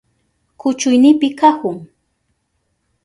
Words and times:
Kuchuynipi 0.59 1.29
kahun. 1.39 1.77